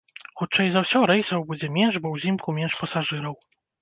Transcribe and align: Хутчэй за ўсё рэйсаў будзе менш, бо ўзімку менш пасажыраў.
Хутчэй 0.39 0.69
за 0.75 0.81
ўсё 0.85 1.01
рэйсаў 1.11 1.45
будзе 1.49 1.67
менш, 1.77 1.99
бо 2.07 2.15
ўзімку 2.15 2.59
менш 2.59 2.79
пасажыраў. 2.81 3.37